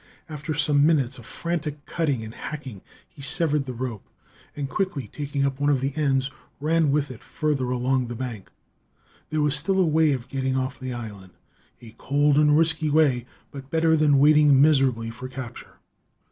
[0.27, 4.09] After some minutes of frantic cutting and hacking he severed the rope,
[4.55, 8.49] and, quickly taking up one of the ends, ran with it further along the bank.
[9.29, 11.33] There was still a way of getting off the island.
[11.83, 15.75] A cold and risky way, but better than waiting miserably for capture.